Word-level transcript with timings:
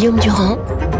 Guillaume 0.00 0.18
Durand 0.18 0.56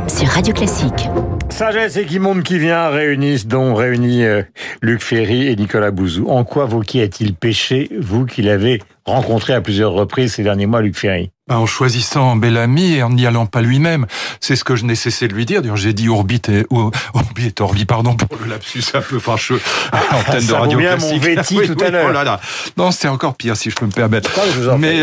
sur 0.08 0.28
Radio 0.28 0.52
Classique. 0.52 1.08
Sagesse 1.48 1.96
et 1.96 2.04
qui 2.04 2.18
monte 2.18 2.42
qui 2.42 2.58
vient 2.58 2.90
réunissent, 2.90 3.46
dont 3.46 3.74
réunit 3.74 4.24
euh, 4.24 4.42
Luc 4.82 5.02
Ferry 5.02 5.46
et 5.46 5.56
Nicolas 5.56 5.90
Bouzou. 5.90 6.28
En 6.28 6.44
quoi 6.44 6.66
Vauquier 6.66 7.04
a-t-il 7.04 7.32
péché, 7.34 7.88
vous 7.98 8.26
qui 8.26 8.42
l'avez 8.42 8.82
rencontré 9.06 9.54
à 9.54 9.62
plusieurs 9.62 9.92
reprises 9.92 10.34
ces 10.34 10.42
derniers 10.42 10.66
mois, 10.66 10.82
Luc 10.82 10.98
Ferry? 10.98 11.30
En 11.56 11.66
choisissant 11.66 12.36
Bellamy 12.36 12.94
et 12.94 13.02
en 13.02 13.10
n'y 13.10 13.26
allant 13.26 13.46
pas 13.46 13.60
lui-même. 13.60 14.06
C'est 14.40 14.56
ce 14.56 14.64
que 14.64 14.76
je 14.76 14.84
n'ai 14.84 14.94
cessé 14.94 15.28
de 15.28 15.34
lui 15.34 15.46
dire. 15.46 15.62
D'ailleurs, 15.62 15.76
j'ai 15.76 15.92
dit 15.92 16.08
Orbit 16.08 16.42
et, 16.48 16.66
Orbi 16.70 17.46
et 17.46 17.60
Orbi, 17.60 17.84
pardon 17.84 18.14
pour 18.14 18.38
le 18.42 18.50
lapsus 18.50 18.84
un 18.94 19.00
peu 19.00 19.18
fâcheux 19.18 19.60
à 19.92 20.00
l'antenne 20.12 20.46
de 20.46 20.52
Radio 20.52 20.78
bien 20.78 20.96
mon 20.96 21.18
véti 21.18 21.56
tout 21.66 21.84
à 21.84 21.90
l'heure. 21.90 22.06
Oh 22.08 22.12
là 22.12 22.24
là. 22.24 22.40
Non, 22.76 22.90
c'est 22.90 23.08
encore 23.08 23.34
pire 23.34 23.56
si 23.56 23.70
je 23.70 23.76
peux 23.76 23.86
me 23.86 23.90
permettre. 23.90 24.30
Mais 24.78 25.00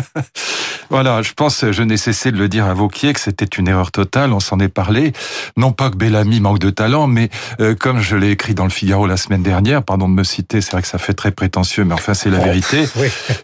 voilà, 0.90 1.22
je 1.22 1.32
pense, 1.32 1.64
je 1.70 1.82
n'ai 1.82 1.96
cessé 1.96 2.32
de 2.32 2.36
le 2.36 2.48
dire 2.48 2.66
à 2.66 2.74
Vauquier 2.74 3.12
que 3.12 3.20
c'était 3.20 3.44
une 3.44 3.68
erreur 3.68 3.90
totale. 3.90 4.32
On 4.32 4.40
s'en 4.40 4.58
est 4.60 4.68
parlé. 4.68 5.12
Non 5.56 5.72
pas 5.72 5.90
que 5.90 5.96
Bellamy 5.96 6.40
manque 6.40 6.58
de 6.58 6.70
talent, 6.70 7.06
mais 7.06 7.30
euh, 7.60 7.74
comme 7.74 8.00
je 8.00 8.16
l'ai 8.16 8.30
écrit 8.30 8.54
dans 8.54 8.64
le 8.64 8.70
Figaro 8.70 9.06
la 9.06 9.16
semaine 9.16 9.42
dernière, 9.42 9.82
pardon 9.82 10.08
de 10.08 10.14
me 10.14 10.24
citer, 10.24 10.60
c'est 10.60 10.72
vrai 10.72 10.82
que 10.82 10.88
ça 10.88 10.98
fait 10.98 11.14
très 11.14 11.30
prétentieux, 11.30 11.84
mais 11.84 11.94
enfin 11.94 12.14
c'est 12.14 12.30
la 12.30 12.38
vérité. 12.38 12.88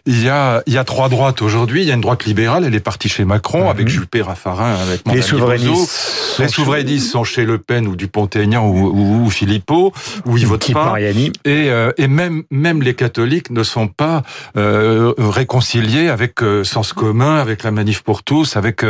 Il 0.05 0.23
y 0.23 0.29
a, 0.29 0.63
il 0.65 0.73
y 0.73 0.77
a 0.77 0.83
trois 0.83 1.09
droites 1.09 1.41
aujourd'hui. 1.41 1.81
Il 1.83 1.87
y 1.87 1.91
a 1.91 1.95
une 1.95 2.01
droite 2.07 2.23
libérale, 2.23 2.63
elle 2.63 2.73
est 2.73 2.79
partie 2.79 3.09
chez 3.09 3.25
Macron, 3.25 3.63
mhm. 3.63 3.69
avec 3.69 3.89
Juppé 3.89 4.21
Raffarin, 4.21 4.75
avec 4.75 5.01
Les 5.13 5.21
souverainistes. 5.21 6.39
Les 6.39 6.47
souverainistes 6.47 7.11
sont 7.11 7.25
chez 7.25 7.43
Le 7.43 7.57
Pen 7.57 7.85
ou 7.85 7.97
Dupont-Aignan 7.97 8.65
ou, 8.65 9.25
ou, 9.25 9.29
Philippot, 9.29 9.91
où 10.25 10.37
ils 10.37 10.47
votent 10.47 10.71
pas. 10.71 10.85
Mariani. 10.85 11.33
Et, 11.43 11.69
euh, 11.69 11.91
et 11.97 12.07
même, 12.07 12.43
même 12.49 12.81
les 12.81 12.93
catholiques 12.93 13.49
ne 13.49 13.61
sont 13.61 13.89
pas 13.89 14.23
euh, 14.55 15.13
réconciliés 15.17 16.07
avec 16.07 16.41
euh, 16.41 16.63
Sens 16.63 16.93
commun, 16.93 17.39
avec 17.39 17.63
la 17.63 17.71
manif 17.71 18.03
pour 18.03 18.23
tous, 18.23 18.55
avec 18.55 18.85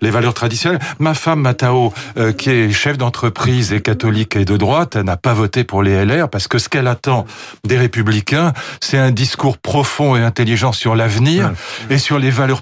les 0.00 0.10
valeurs 0.10 0.32
traditionnelles. 0.32 0.80
Ma 0.98 1.12
femme, 1.12 1.40
Matao, 1.40 1.92
qui 2.38 2.48
est 2.48 2.72
chef 2.72 2.96
d'entreprise 2.96 3.74
et 3.74 3.82
catholique 3.82 4.34
et 4.36 4.46
de 4.46 4.56
droite, 4.56 4.96
n'a 4.96 5.18
pas 5.18 5.34
voté 5.34 5.64
pour 5.64 5.82
les 5.82 6.06
LR 6.06 6.30
parce 6.30 6.48
que 6.48 6.58
ce 6.58 6.70
qu'elle 6.70 6.86
attend 6.86 7.26
des 7.64 7.76
républicains, 7.76 8.54
c'est 8.80 8.98
un 8.98 9.10
discours 9.10 9.58
profond 9.58 10.16
et 10.16 10.22
intelligent 10.22 10.72
sur 10.72 10.94
l'avenir 10.94 11.52
et 11.90 11.98
sur 11.98 12.18
les 12.18 12.30
valeurs 12.30 12.61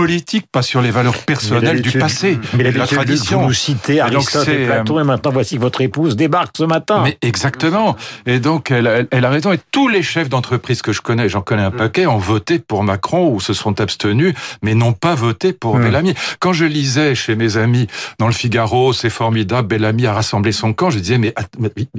politique, 0.00 0.46
pas 0.50 0.62
sur 0.62 0.80
les 0.80 0.90
valeurs 0.90 1.18
personnelles 1.18 1.82
du 1.82 1.98
passé, 1.98 2.38
mais 2.54 2.70
la 2.70 2.86
tradition. 2.86 3.40
Vous 3.40 3.48
nous 3.48 3.52
citez 3.52 4.00
Aristote 4.00 4.46
et, 4.48 4.66
Platon, 4.66 5.00
et 5.00 5.04
maintenant 5.04 5.32
voici 5.32 5.56
que 5.56 5.60
votre 5.60 5.80
épouse 5.80 6.14
débarque 6.14 6.56
ce 6.56 6.64
matin. 6.64 7.02
Mais 7.02 7.18
exactement. 7.20 7.96
Et 8.24 8.38
donc, 8.38 8.70
elle, 8.70 9.08
elle 9.10 9.24
a 9.24 9.30
raison. 9.30 9.52
Et 9.52 9.58
tous 9.72 9.88
les 9.88 10.02
chefs 10.02 10.28
d'entreprise 10.28 10.82
que 10.82 10.92
je 10.92 11.00
connais, 11.00 11.28
j'en 11.28 11.40
connais 11.40 11.62
un 11.62 11.72
paquet, 11.72 12.06
ont 12.06 12.18
voté 12.18 12.60
pour 12.60 12.84
Macron 12.84 13.28
ou 13.28 13.40
se 13.40 13.52
sont 13.52 13.80
abstenus, 13.80 14.34
mais 14.62 14.74
n'ont 14.74 14.92
pas 14.92 15.14
voté 15.14 15.52
pour 15.52 15.76
hmm. 15.76 15.82
Bellamy. 15.82 16.14
Quand 16.38 16.52
je 16.52 16.64
lisais 16.64 17.14
chez 17.14 17.34
mes 17.34 17.56
amis 17.56 17.88
dans 18.18 18.26
le 18.26 18.32
Figaro, 18.32 18.92
c'est 18.92 19.10
formidable, 19.10 19.66
Bellamy 19.66 20.06
a 20.06 20.12
rassemblé 20.12 20.52
son 20.52 20.72
camp, 20.72 20.90
je 20.90 20.98
disais, 20.98 21.18
mais, 21.18 21.34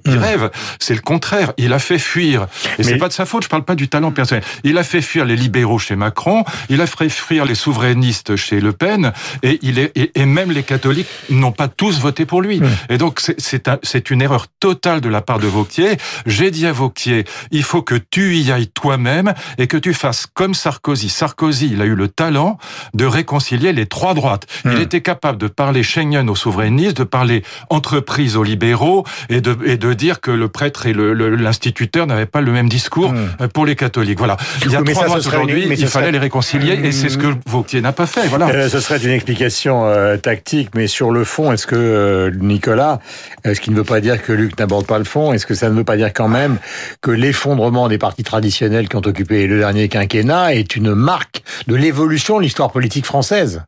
il 0.05 0.15
hmm. 0.15 0.17
rêve. 0.17 0.51
C'est 0.79 0.95
le 0.95 1.01
contraire. 1.01 1.51
Il 1.57 1.73
a 1.73 1.79
fait 1.79 1.99
fuir. 1.99 2.47
Et 2.77 2.83
c'est 2.83 2.97
pas 2.97 3.09
de 3.09 3.13
sa 3.13 3.25
faute, 3.25 3.43
je 3.43 3.49
parle 3.49 3.65
pas 3.65 3.75
du 3.75 3.89
talent 3.89 4.11
personnel. 4.11 4.43
Il 4.63 4.77
a 4.77 4.83
fait 4.83 5.01
fuir 5.01 5.25
les 5.25 5.35
libéraux 5.35 5.79
chez 5.79 5.97
Macron, 5.97 6.45
il 6.69 6.79
a 6.79 6.87
fait 6.87 7.09
fuir 7.09 7.45
les 7.45 7.55
souverains 7.55 7.88
chez 8.35 8.59
Le 8.59 8.73
Pen, 8.73 9.13
et, 9.43 9.59
il 9.61 9.79
est, 9.79 9.91
et, 9.95 10.25
même 10.25 10.51
les 10.51 10.63
catholiques 10.63 11.07
n'ont 11.29 11.51
pas 11.51 11.67
tous 11.67 11.99
voté 11.99 12.25
pour 12.25 12.41
lui. 12.41 12.61
Et 12.89 12.97
donc 12.97 13.21
c'est 13.37 14.09
une 14.09 14.21
erreur 14.21 14.47
totale 14.59 15.01
de 15.01 15.09
la 15.09 15.21
part 15.21 15.39
de 15.39 15.47
Vauquier. 15.47 15.97
J'ai 16.25 16.51
dit 16.51 16.65
à 16.65 16.71
Vauquier, 16.71 17.25
il 17.51 17.63
faut 17.63 17.81
que 17.81 17.95
tu 17.95 18.37
y 18.37 18.51
ailles 18.51 18.67
toi-même 18.67 19.33
et 19.57 19.67
que 19.67 19.77
tu 19.77 19.93
fasses 19.93 20.25
comme 20.33 20.53
Sarkozy. 20.53 21.09
Sarkozy, 21.09 21.69
il 21.71 21.81
a 21.81 21.85
eu 21.85 21.95
le 21.95 22.07
talent 22.07 22.57
de 22.93 23.05
réconcilier 23.05 23.73
les 23.73 23.85
trois 23.85 24.13
droites. 24.13 24.45
Il 24.65 24.79
était 24.79 25.01
capable 25.01 25.37
de 25.37 25.47
parler 25.47 25.83
Schengen 25.83 26.29
aux 26.29 26.35
souverainistes, 26.35 26.97
de 26.97 27.03
parler 27.03 27.43
entreprise 27.69 28.35
aux 28.35 28.43
libéraux 28.43 29.05
et 29.29 29.41
de, 29.41 29.57
et 29.65 29.77
de 29.77 29.93
dire 29.93 30.21
que 30.21 30.31
le 30.31 30.47
prêtre 30.47 30.85
et 30.85 30.93
l'instituteur 30.93 32.07
n'avaient 32.07 32.25
pas 32.25 32.41
le 32.41 32.51
même 32.51 32.69
discours 32.69 33.13
hmm. 33.13 33.47
pour 33.53 33.65
les 33.65 33.75
catholiques. 33.75 34.19
Voilà. 34.19 34.37
Il 34.65 34.71
y 34.71 34.75
a 34.75 34.81
trois 34.81 35.05
droites 35.05 35.27
aujourd'hui, 35.27 35.67
il 35.69 35.87
fallait 35.87 36.11
les 36.11 36.19
réconcilier 36.19 36.79
et 36.83 36.91
c'est 36.91 37.09
ce 37.09 37.17
que 37.17 37.33
Vauquier 37.45 37.78
n'a 37.81 37.93
pas 37.93 38.05
fait. 38.05 38.27
Voilà. 38.27 38.49
Euh, 38.49 38.69
ce 38.69 38.79
serait 38.79 38.97
une 38.97 39.11
explication 39.11 39.87
euh, 39.87 40.17
tactique, 40.17 40.69
mais 40.75 40.87
sur 40.87 41.11
le 41.11 41.23
fond, 41.23 41.51
est-ce 41.51 41.67
que 41.67 41.75
euh, 41.75 42.31
Nicolas, 42.39 42.99
ce 43.45 43.59
qui 43.59 43.71
ne 43.71 43.75
veut 43.75 43.83
pas 43.83 44.01
dire 44.01 44.21
que 44.21 44.31
Luc 44.31 44.57
n'aborde 44.59 44.85
pas 44.85 44.97
le 44.97 45.03
fond, 45.03 45.33
est-ce 45.33 45.45
que 45.45 45.53
ça 45.53 45.69
ne 45.69 45.75
veut 45.75 45.83
pas 45.83 45.97
dire 45.97 46.13
quand 46.13 46.27
même 46.27 46.57
que 47.01 47.11
l'effondrement 47.11 47.87
des 47.87 47.97
partis 47.97 48.23
traditionnels 48.23 48.89
qui 48.89 48.95
ont 48.95 49.05
occupé 49.05 49.47
le 49.47 49.59
dernier 49.59 49.89
quinquennat 49.89 50.55
est 50.55 50.75
une 50.75 50.93
marque 50.93 51.43
de 51.67 51.75
l'évolution 51.75 52.37
de 52.37 52.43
l'histoire 52.43 52.71
politique 52.71 53.05
française? 53.05 53.63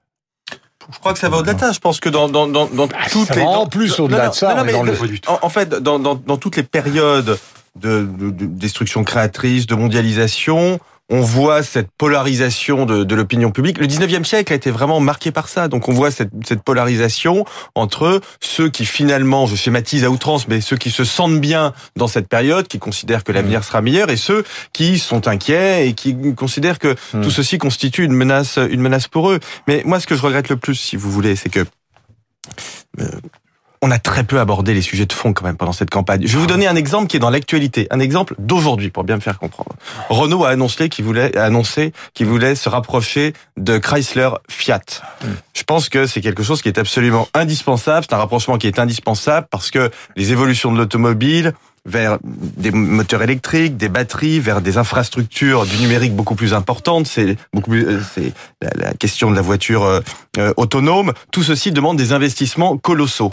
Je 0.92 1.00
crois 1.00 1.14
que 1.14 1.20
ça 1.20 1.30
va 1.30 1.38
au-delà 1.38 1.54
de 1.54 1.60
ça. 1.60 1.72
Je 1.72 1.80
pense 1.80 2.00
que 2.00 2.10
dans, 2.10 2.28
dans, 2.28 2.48
dans, 2.48 2.68
dans 2.68 2.88
toutes 3.10 3.28
ça 3.28 3.36
les... 3.36 3.42
Va 3.42 3.48
en 3.48 3.68
plus 3.68 4.00
au-delà 4.00 4.30
de 4.30 4.34
ça. 4.34 4.64
mais 4.66 4.74
en, 4.76 5.50
fait, 5.50 5.70
dans, 5.70 6.00
dans, 6.00 6.16
dans 6.16 6.38
toutes 6.38 6.58
les 6.58 6.64
périodes 6.64 7.38
de, 7.80 8.04
de, 8.04 8.30
de, 8.32 8.46
destruction 8.46 9.04
créatrice, 9.04 9.68
de 9.68 9.76
mondialisation, 9.76 10.80
on 11.12 11.20
voit 11.20 11.62
cette 11.62 11.90
polarisation 11.92 12.86
de, 12.86 13.16
l'opinion 13.16 13.52
publique. 13.52 13.78
Le 13.78 13.86
19e 13.86 14.24
siècle 14.24 14.54
a 14.54 14.56
été 14.56 14.72
vraiment 14.72 15.02
marqué 15.02 15.32
par 15.32 15.50
ça. 15.50 15.68
Donc 15.68 15.90
on 15.90 15.94
voit 15.94 16.10
cette, 16.10 16.32
polarisation 16.64 17.46
entre 17.76 18.22
ceux 18.40 18.70
qui 18.70 18.86
finalement, 18.86 19.46
je 19.46 19.56
schématise 19.56 20.06
à 20.06 20.10
outrance, 20.10 20.48
mais 20.48 20.62
ceux 20.62 20.78
qui 20.78 20.90
se 20.90 21.04
sentent 21.04 21.40
bien 21.40 21.74
dans 21.98 22.08
cette 22.08 22.30
période, 22.30 22.68
qui 22.68 22.80
considèrent 22.80 23.24
que 23.24 23.32
l'avenir 23.32 23.60
mmh. 23.60 23.64
sera 23.64 23.82
meilleur, 23.82 24.10
et 24.10 24.16
ceux 24.16 24.46
qui 24.74 24.98
sont 24.98 25.28
inquiets 25.28 25.88
et 25.88 25.94
qui 25.94 26.16
considèrent 26.34 26.80
que 26.80 26.96
mmh. 27.14 27.22
tout 27.22 27.32
ceci 27.32 27.58
constitue 27.58 28.06
une 28.06 28.14
menace, 28.14 28.58
une 28.58 28.82
menace 28.82 29.08
pour 29.08 29.32
eux. 29.32 29.40
Mais 29.68 29.84
moi, 29.86 30.00
ce 30.00 30.08
que 30.08 30.16
je 30.16 30.22
regrette 30.22 30.50
le 30.50 30.58
plus, 30.58 30.76
si 30.76 30.96
vous 30.96 31.12
voulez, 31.12 31.36
c'est 31.36 31.50
que 31.50 31.66
euh, 33.00 33.06
on 33.82 33.90
a 33.90 33.98
très 33.98 34.24
peu 34.24 34.40
abordé 34.40 34.74
les 34.74 34.82
sujets 34.82 35.06
de 35.06 35.14
fond 35.14 35.34
quand 35.34 35.44
même 35.44 35.58
pendant 35.58 35.72
cette 35.72 35.90
campagne. 35.90 36.22
Je 36.26 36.34
vais 36.34 36.40
vous 36.40 36.48
donner 36.48 36.68
un 36.68 36.76
exemple 36.76 37.08
qui 37.08 37.18
est 37.18 37.20
dans 37.20 37.32
l'actualité, 37.32 37.88
un 37.90 38.00
exemple 38.00 38.36
d'aujourd'hui 38.38 38.92
pour 38.92 39.04
bien 39.04 39.16
me 39.16 39.22
faire 39.22 39.40
comprendre. 39.40 39.72
Renault 40.10 40.46
a 40.46 40.50
annoncé 40.50 40.88
qu'il 40.90 41.04
voulait 41.04 41.36
annoncer 41.38 41.92
qu'il 42.14 42.28
voulait 42.28 42.56
se 42.56 42.70
rapprocher 42.70 43.34
de 43.58 43.80
Chrysler 43.80 44.30
Fiat. 44.48 44.82
Hmm. 45.24 45.28
Je 45.54 45.64
pense 45.64 45.90
que 45.90 46.06
c'est 46.06 46.22
quelque 46.22 46.44
chose 46.44 46.62
qui 46.62 46.70
est 46.70 46.78
absolument 46.78 47.28
indispensable, 47.34 48.06
c'est 48.08 48.16
un 48.16 48.20
rapprochement 48.20 48.58
qui 48.58 48.68
est 48.68 48.78
indispensable 48.78 49.48
parce 49.50 49.72
que 49.72 49.90
les 50.16 50.32
évolutions 50.32 50.72
de 50.72 50.78
l'automobile 50.78 51.54
vers 51.86 52.20
des 52.24 52.72
moteurs 52.72 53.24
électriques, 53.24 53.76
des 53.78 53.90
batteries, 53.90 54.40
vers 54.40 54.62
des 54.62 54.78
infrastructures 54.78 55.66
du 55.66 55.78
numérique 55.78 56.16
beaucoup 56.16 56.36
plus 56.36 56.54
importantes. 56.54 57.08
C'est 57.08 57.38
beaucoup 57.54 57.72
plus, 57.72 57.88
euh, 57.88 58.00
c'est 58.14 58.34
la, 58.62 58.94
question 58.94 59.32
de 59.32 59.36
la 59.36 59.42
voiture 59.42 59.84
euh, 59.84 60.00
euh, 60.38 60.54
autonome. 60.58 61.14
Tout 61.32 61.44
ceci 61.44 61.72
demande 61.72 61.98
des 61.98 62.14
investissements 62.14 62.78
colossaux 62.78 63.32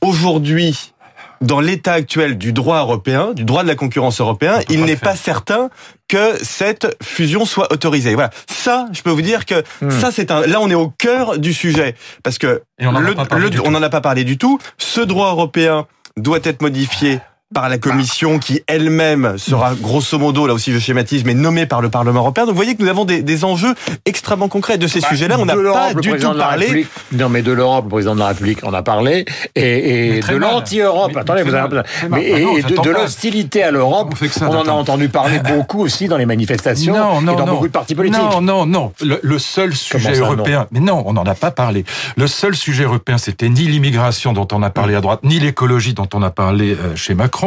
aujourd'hui, 0.00 0.92
dans 1.40 1.60
l'état 1.60 1.92
actuel 1.92 2.36
du 2.36 2.52
droit 2.52 2.80
européen, 2.80 3.32
du 3.32 3.44
droit 3.44 3.62
de 3.62 3.68
la 3.68 3.74
concurrence 3.74 4.20
européen, 4.20 4.60
il 4.68 4.84
n'est 4.84 4.96
pas 4.96 5.14
certain 5.14 5.70
que 6.08 6.32
cette 6.42 6.96
fusion 7.02 7.44
soit 7.44 7.72
autorisée. 7.72 8.14
Voilà. 8.14 8.30
Ça, 8.48 8.86
je 8.92 9.02
peux 9.02 9.10
vous 9.10 9.22
dire 9.22 9.46
que 9.46 9.62
hmm. 9.80 9.90
ça, 9.90 10.10
c'est 10.10 10.30
un. 10.30 10.46
Là, 10.46 10.60
on 10.60 10.70
est 10.70 10.74
au 10.74 10.88
cœur 10.88 11.38
du 11.38 11.52
sujet 11.52 11.94
parce 12.22 12.38
que 12.38 12.62
on 12.80 13.70
n'en 13.70 13.82
a 13.82 13.90
pas 13.90 14.00
parlé 14.00 14.24
du 14.24 14.38
tout. 14.38 14.58
Ce 14.78 15.00
droit 15.00 15.30
européen 15.30 15.86
doit 16.16 16.40
être 16.42 16.62
modifié 16.62 17.20
par 17.54 17.70
la 17.70 17.78
Commission 17.78 18.38
qui 18.38 18.62
elle-même 18.66 19.38
sera 19.38 19.74
grosso 19.74 20.18
modo, 20.18 20.46
là 20.46 20.52
aussi 20.52 20.70
je 20.72 20.78
schématise, 20.78 21.24
mais 21.24 21.32
nommée 21.32 21.64
par 21.64 21.80
le 21.80 21.88
Parlement 21.88 22.20
européen. 22.20 22.44
Donc 22.44 22.52
vous 22.52 22.56
voyez 22.56 22.74
que 22.74 22.82
nous 22.82 22.88
avons 22.88 23.06
des, 23.06 23.22
des 23.22 23.44
enjeux 23.44 23.74
extrêmement 24.04 24.48
concrets 24.48 24.76
de 24.76 24.86
ces 24.86 25.00
bah, 25.00 25.08
sujets-là. 25.08 25.36
On 25.38 25.46
n'a 25.46 25.56
pas 25.56 25.94
du 25.94 26.12
tout 26.12 26.34
parlé. 26.34 26.86
Non 27.12 27.30
mais 27.30 27.40
de 27.40 27.52
l'Europe, 27.52 27.84
le 27.84 27.90
président 27.90 28.14
de 28.14 28.20
la 28.20 28.28
République 28.28 28.64
en 28.64 28.74
a 28.74 28.82
parlé, 28.82 29.24
et, 29.54 30.18
et 30.18 30.20
de 30.20 30.36
l'anti-Europe, 30.36 31.16
attendez, 31.16 31.42
vous 31.42 31.54
avez... 31.54 31.80
mais, 32.10 32.28
et, 32.28 32.62
de, 32.62 32.90
l'hostilité 32.90 33.62
à 33.62 33.70
l'Europe, 33.70 34.14
on, 34.20 34.46
on, 34.46 34.58
en 34.58 34.66
a 34.66 34.72
entendu 34.72 35.08
parler 35.08 35.40
beaucoup 35.40 35.80
aussi 35.80 36.06
dans 36.06 36.18
les 36.18 36.26
manifestations 36.26 36.94
non, 36.94 37.22
non, 37.22 37.32
et 37.32 37.36
dans 37.36 37.46
beaucoup 37.46 37.68
de 37.68 37.72
partis 37.72 37.94
politiques. 37.94 38.20
Non, 38.20 38.42
non, 38.42 38.66
non. 38.66 38.92
Le, 39.00 39.38
seul 39.38 39.74
sujet 39.74 40.18
européen, 40.18 40.66
mais 40.70 40.80
non, 40.80 41.02
on 41.06 41.14
n'en 41.14 41.24
a 41.24 41.34
pas 41.34 41.50
parlé. 41.50 41.84
Le 42.16 42.26
seul 42.26 42.54
sujet 42.54 42.84
européen, 42.84 43.16
c'était 43.16 43.48
ni 43.48 43.62
l'immigration 43.62 44.34
dont 44.34 44.48
on 44.52 44.62
a 44.62 44.70
parlé 44.70 44.94
à 44.94 45.00
droite, 45.00 45.20
ni 45.22 45.38
l'écologie 45.38 45.94
dont 45.94 46.08
on 46.12 46.22
a 46.22 46.30
parlé 46.30 46.72
euh, 46.72 46.94
chez 46.94 47.14
Macron 47.14 47.37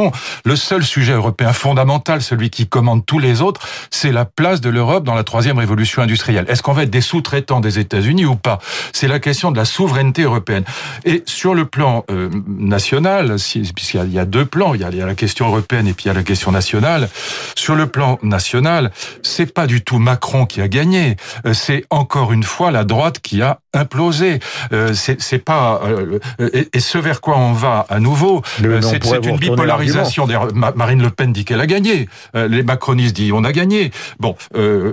le 0.45 0.55
seul 0.55 0.83
sujet 0.83 1.13
européen 1.13 1.53
fondamental, 1.53 2.21
celui 2.21 2.49
qui 2.49 2.67
commande 2.67 3.05
tous 3.05 3.19
les 3.19 3.41
autres, 3.41 3.61
c'est 3.89 4.11
la 4.11 4.25
place 4.25 4.61
de 4.61 4.69
l'Europe 4.69 5.03
dans 5.03 5.15
la 5.15 5.23
troisième 5.23 5.57
révolution 5.57 6.01
industrielle. 6.01 6.45
Est-ce 6.47 6.63
qu'on 6.63 6.73
va 6.73 6.83
être 6.83 6.89
des 6.89 7.01
sous-traitants 7.01 7.59
des 7.59 7.79
États-Unis 7.79 8.25
ou 8.25 8.35
pas? 8.35 8.59
C'est 8.93 9.07
la 9.07 9.19
question 9.19 9.51
de 9.51 9.57
la 9.57 9.65
souveraineté 9.65 10.23
européenne. 10.23 10.63
Et 11.05 11.23
sur 11.25 11.53
le 11.53 11.65
plan 11.65 12.05
euh, 12.09 12.29
national, 12.47 13.35
puisqu'il 13.75 14.13
y, 14.13 14.19
a 14.19 14.25
deux 14.25 14.45
plans, 14.45 14.73
il 14.73 14.81
y 14.81 14.83
a, 14.83 14.89
la 14.89 15.15
question 15.15 15.47
européenne 15.47 15.87
et 15.87 15.93
puis 15.93 16.05
il 16.05 16.07
y 16.07 16.11
a 16.11 16.13
la 16.13 16.23
question 16.23 16.51
nationale. 16.51 17.09
Sur 17.55 17.75
le 17.75 17.87
plan 17.87 18.19
national, 18.23 18.91
c'est 19.23 19.53
pas 19.53 19.67
du 19.67 19.81
tout 19.81 19.99
Macron 19.99 20.45
qui 20.45 20.61
a 20.61 20.67
gagné. 20.67 21.15
Euh, 21.45 21.53
c'est 21.53 21.85
encore 21.89 22.31
une 22.33 22.43
fois 22.43 22.71
la 22.71 22.83
droite 22.83 23.19
qui 23.19 23.41
a 23.41 23.59
imploser. 23.73 24.39
Euh, 24.73 24.93
c'est 24.93 25.39
pas 25.39 25.81
euh, 25.85 26.19
et, 26.39 26.69
et, 26.73 26.79
ce 26.79 26.97
vers 26.97 27.21
quoi 27.21 27.37
on 27.37 27.53
va 27.53 27.85
à 27.89 27.99
nouveau, 27.99 28.41
euh, 28.63 28.81
c'est 28.81 29.05
une 29.25 29.37
bipolarisation. 29.37 30.27
Marine 30.75 31.01
Le 31.01 31.09
Pen 31.09 31.31
dit 31.31 31.45
qu'elle 31.45 31.61
a 31.61 31.67
gagné. 31.67 32.09
Euh, 32.35 32.47
les 32.47 32.63
macronistes 32.63 33.15
disent 33.15 33.31
on 33.31 33.43
a 33.43 33.51
gagné. 33.51 33.91
Bon, 34.19 34.35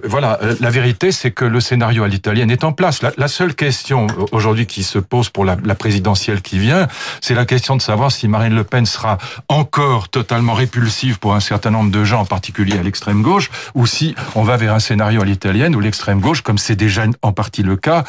voilà. 0.04 0.38
La 0.60 0.70
vérité, 0.70 1.12
c'est 1.12 1.30
que 1.30 1.44
le 1.44 1.60
scénario 1.60 2.04
à 2.04 2.08
l'italienne 2.08 2.50
est 2.50 2.64
en 2.64 2.72
place. 2.72 3.02
La, 3.02 3.12
la 3.16 3.28
seule 3.28 3.54
question 3.54 4.06
aujourd'hui 4.32 4.66
qui 4.66 4.82
se 4.82 4.98
pose 4.98 5.28
pour 5.28 5.44
la, 5.44 5.56
la 5.64 5.74
présidentielle 5.74 6.42
qui 6.42 6.58
vient, 6.58 6.86
c'est 7.20 7.34
la 7.34 7.44
question 7.44 7.76
de 7.76 7.82
savoir 7.82 8.12
si 8.12 8.28
Marine 8.28 8.54
Le 8.54 8.64
Pen 8.64 8.86
sera 8.86 9.18
encore 9.48 10.08
totalement 10.08 10.54
répulsive 10.54 11.18
pour 11.18 11.34
un 11.34 11.40
certain 11.40 11.70
nombre 11.70 11.90
de 11.90 12.04
gens, 12.04 12.20
en 12.20 12.24
particulier 12.24 12.78
à 12.78 12.82
l'extrême 12.82 13.22
gauche, 13.22 13.50
ou 13.74 13.86
si 13.86 14.14
on 14.34 14.42
va 14.42 14.56
vers 14.56 14.74
un 14.74 14.78
scénario 14.78 15.22
à 15.22 15.24
l'italienne 15.24 15.74
où 15.74 15.80
l'extrême 15.80 16.20
gauche, 16.20 16.42
comme 16.42 16.58
c'est 16.58 16.76
déjà 16.76 17.04
en 17.22 17.32
partie 17.32 17.62
le 17.62 17.76
cas, 17.76 18.04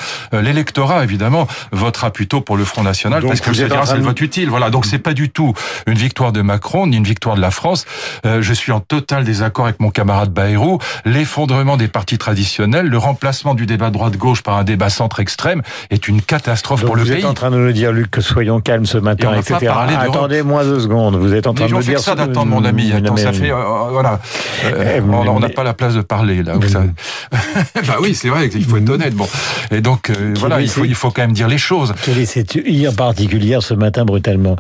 l'électorat 0.60 1.06
évidemment 1.06 1.48
votera 1.72 2.12
plutôt 2.12 2.42
pour 2.42 2.58
le 2.58 2.66
Front 2.66 2.84
National 2.84 3.24
parce 3.26 3.40
que 3.40 3.54
c'est 3.54 3.70
le 3.70 4.02
vote 4.02 4.20
utile. 4.20 4.50
Voilà, 4.50 4.70
donc 4.70 4.86
c'est 4.86 5.00
pas 5.00 5.14
du 5.14 5.30
tout 5.30 5.54
une 5.88 5.98
victoire 5.98 6.34
de 6.34 6.42
Macron 6.42 6.86
ni 6.88 6.98
une 6.98 7.06
victoire 7.06 7.36
de 7.36 7.42
la 7.42 7.52
France. 7.52 7.86
Euh, 8.26 8.42
je 8.42 8.54
suis 8.54 8.74
en 8.74 8.82
total 8.82 9.24
désaccord 9.24 9.66
avec 9.66 9.80
mon 9.80 9.90
camarade 9.90 10.32
Bayrou. 10.32 10.80
L'effondrement 11.06 11.78
des 11.78 11.88
partis 11.88 12.18
traditionnels, 12.18 12.88
le 12.88 12.98
remplacement 12.98 13.56
du 13.56 13.66
débat 13.66 13.90
droite-gauche 13.90 14.44
par 14.44 14.58
un 14.58 14.66
débat 14.66 14.90
centre-extrême 14.90 15.62
est 15.92 16.10
une 16.10 16.22
catastrophe 16.22 16.84
pour 16.84 16.98
le 16.98 17.04
pays. 17.04 17.14
Vous 17.14 17.18
êtes 17.20 17.26
en 17.26 17.34
train 17.34 17.52
de 17.52 17.58
nous 17.58 17.72
dire, 17.72 17.94
Luc, 17.94 18.12
que 18.12 18.22
soyons 18.22 18.60
calmes 18.60 18.86
ce 18.86 18.98
matin, 18.98 19.34
etc. 19.38 19.72
Attendez-moi 19.98 20.66
deux 20.66 20.82
secondes. 20.82 21.16
Vous 21.16 21.34
êtes 21.34 21.48
en 21.48 21.54
train 21.54 21.68
de 21.68 21.72
nous 21.72 21.82
dire 21.82 22.00
ça 22.00 22.16
d'attendre, 22.16 22.48
mon 22.48 22.66
ami. 22.66 22.92
Attends, 22.92 23.16
ça 23.16 23.32
fait 23.32 23.52
euh, 23.52 23.90
voilà. 23.92 24.20
Euh, 24.66 25.00
on 25.02 25.40
n'a 25.40 25.50
pas 25.50 25.64
la 25.64 25.74
place 25.74 25.94
de 25.94 26.02
parler 26.02 26.44
là. 26.44 26.56
Ça... 26.68 26.84
bah 27.88 27.96
oui, 28.02 28.14
c'est 28.14 28.30
vrai 28.30 28.50
qu'il 28.50 28.66
faut 28.66 28.78
être 28.78 28.90
honnête. 28.90 29.16
Bon, 29.16 29.28
et 29.72 29.80
donc 29.80 30.12
voilà, 30.36 30.49
il 30.58 30.70
faut, 30.70 30.86
il 30.86 30.96
faut 30.96 31.12
quand 31.12 31.22
même 31.22 31.34
dire 31.34 31.48
les 31.48 31.58
choses. 31.58 31.94
Quelle 32.04 32.18
est 32.18 32.26
cette 32.26 32.56
ire 32.56 32.96
particulière 32.96 33.62
ce 33.62 33.74
matin 33.74 34.06
brutalement? 34.06 34.56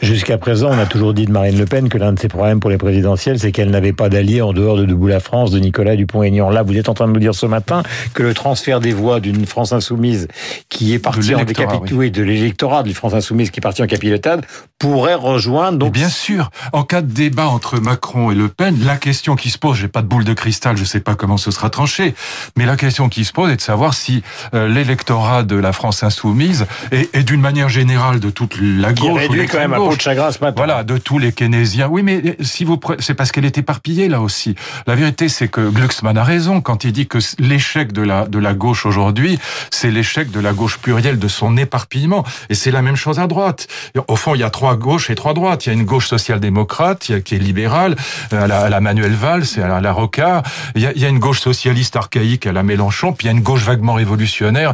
Jusqu'à 0.00 0.38
présent, 0.38 0.70
on 0.70 0.78
a 0.78 0.86
toujours 0.86 1.14
dit 1.14 1.26
de 1.26 1.32
Marine 1.32 1.58
Le 1.58 1.66
Pen 1.66 1.88
que 1.88 1.98
l'un 1.98 2.12
de 2.12 2.18
ses 2.18 2.28
problèmes 2.28 2.60
pour 2.60 2.70
les 2.70 2.78
présidentielles, 2.78 3.38
c'est 3.38 3.52
qu'elle 3.52 3.70
n'avait 3.70 3.92
pas 3.92 4.08
d'allié 4.08 4.40
en 4.42 4.52
dehors 4.52 4.76
de 4.76 4.84
Debout 4.84 5.08
la 5.08 5.20
France, 5.20 5.50
de 5.50 5.58
Nicolas 5.58 5.96
Dupont-Aignan. 5.96 6.50
Là, 6.50 6.62
vous 6.62 6.76
êtes 6.76 6.88
en 6.88 6.94
train 6.94 7.08
de 7.08 7.12
nous 7.12 7.20
dire 7.20 7.34
ce 7.34 7.46
matin 7.46 7.82
que 8.14 8.22
le 8.22 8.34
transfert 8.34 8.80
des 8.80 8.92
voix 8.92 9.20
d'une 9.20 9.46
France 9.46 9.72
insoumise 9.72 10.28
qui 10.68 10.94
est 10.94 10.98
partie 10.98 11.34
en 11.34 11.44
décapitoué 11.44 12.06
oui. 12.06 12.10
de 12.10 12.22
l'électorat 12.22 12.82
de 12.82 12.92
France 12.92 13.14
insoumise 13.14 13.50
qui 13.50 13.60
est 13.60 13.62
parti 13.62 13.82
en 13.82 13.86
capilotade 13.86 14.44
pourrait 14.78 15.14
rejoindre. 15.14 15.78
Donc 15.78 15.92
bien 15.92 16.08
sûr, 16.08 16.50
en 16.72 16.82
cas 16.82 17.02
de 17.02 17.12
débat 17.12 17.46
entre 17.46 17.78
Macron 17.78 18.30
et 18.30 18.34
Le 18.34 18.48
Pen, 18.48 18.76
la 18.84 18.96
question 18.96 19.36
qui 19.36 19.50
se 19.50 19.58
pose, 19.58 19.76
j'ai 19.76 19.88
pas 19.88 20.02
de 20.02 20.08
boule 20.08 20.24
de 20.24 20.34
cristal, 20.34 20.76
je 20.76 20.84
sais 20.84 21.00
pas 21.00 21.14
comment 21.14 21.36
ce 21.36 21.50
sera 21.50 21.70
tranché, 21.70 22.14
mais 22.56 22.66
la 22.66 22.76
question 22.76 23.08
qui 23.08 23.24
se 23.24 23.32
pose 23.32 23.50
est 23.50 23.56
de 23.56 23.60
savoir 23.60 23.94
si 23.94 24.22
euh, 24.54 24.68
l'électorat 24.68 25.31
de 25.42 25.56
la 25.56 25.72
France 25.72 26.02
insoumise 26.02 26.66
et, 26.90 27.08
et 27.14 27.22
d'une 27.22 27.40
manière 27.40 27.70
générale 27.70 28.20
de 28.20 28.30
toute 28.30 28.56
la 28.60 28.92
gauche, 28.92 29.10
qui 29.10 29.18
réduit 29.18 29.46
quand 29.46 29.58
même 29.58 29.72
à 29.72 29.76
peau 29.76 29.96
de 29.96 30.00
chagrin 30.00 30.30
ce 30.30 30.40
matin. 30.40 30.54
Voilà, 30.56 30.84
de 30.84 30.98
tous 30.98 31.18
les 31.18 31.32
keynésiens. 31.32 31.88
Oui, 31.88 32.02
mais 32.02 32.36
si 32.40 32.64
vous 32.64 32.78
c'est 32.98 33.14
parce 33.14 33.32
qu'elle 33.32 33.46
est 33.46 33.56
éparpillée 33.56 34.08
là 34.08 34.20
aussi. 34.20 34.54
La 34.86 34.94
vérité, 34.94 35.28
c'est 35.28 35.48
que 35.48 35.70
Glucksmann 35.70 36.18
a 36.18 36.24
raison 36.24 36.60
quand 36.60 36.84
il 36.84 36.92
dit 36.92 37.06
que 37.06 37.18
l'échec 37.38 37.92
de 37.92 38.02
la 38.02 38.26
de 38.26 38.38
la 38.38 38.52
gauche 38.52 38.84
aujourd'hui, 38.84 39.38
c'est 39.70 39.90
l'échec 39.90 40.30
de 40.30 40.40
la 40.40 40.52
gauche 40.52 40.78
plurielle, 40.78 41.18
de 41.18 41.28
son 41.28 41.56
éparpillement. 41.56 42.24
Et 42.50 42.54
c'est 42.54 42.70
la 42.70 42.82
même 42.82 42.96
chose 42.96 43.18
à 43.18 43.26
droite. 43.26 43.68
Au 44.08 44.16
fond, 44.16 44.34
il 44.34 44.40
y 44.40 44.44
a 44.44 44.50
trois 44.50 44.76
gauches 44.76 45.08
et 45.10 45.14
trois 45.14 45.34
droites. 45.34 45.64
Il 45.66 45.68
y 45.68 45.72
a 45.72 45.74
une 45.74 45.84
gauche 45.84 46.08
social-démocrate, 46.08 47.22
qui 47.24 47.34
est 47.34 47.38
libérale, 47.38 47.96
à 48.30 48.46
la, 48.46 48.60
à 48.62 48.68
la 48.68 48.80
Manuel 48.80 49.14
Valls, 49.14 49.44
à 49.56 49.68
la, 49.68 49.76
à 49.76 49.80
la 49.80 49.92
Rocard. 49.92 50.42
Il 50.74 50.82
y, 50.82 50.86
a, 50.86 50.92
il 50.94 51.00
y 51.00 51.04
a 51.04 51.08
une 51.08 51.18
gauche 51.18 51.40
socialiste 51.40 51.96
archaïque 51.96 52.46
à 52.46 52.52
la 52.52 52.62
Mélenchon, 52.62 53.12
puis 53.12 53.26
il 53.26 53.30
y 53.30 53.34
a 53.34 53.36
une 53.36 53.42
gauche 53.42 53.62
vaguement 53.62 53.94
révolutionnaire, 53.94 54.72